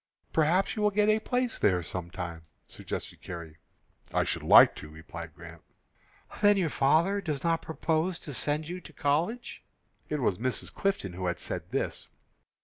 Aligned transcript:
"Perhaps 0.33 0.75
you 0.75 0.81
will 0.81 0.89
get 0.89 1.09
a 1.09 1.19
place 1.19 1.59
there 1.59 1.83
some 1.83 2.09
time," 2.09 2.47
suggested 2.65 3.21
Carrie. 3.21 3.57
"I 4.11 4.23
should 4.23 4.41
like 4.41 4.73
to," 4.77 4.89
replied 4.89 5.35
Grant. 5.35 5.61
"Then 6.41 6.57
your 6.57 6.69
father 6.71 7.21
does 7.21 7.43
not 7.43 7.61
propose 7.61 8.17
to 8.21 8.33
send 8.33 8.67
you 8.67 8.81
to 8.81 8.93
college?" 8.93 9.63
It 10.09 10.19
was 10.19 10.39
Mrs. 10.39 10.73
Clifton 10.73 11.13
who 11.13 11.31
said 11.37 11.69
this. 11.69 12.07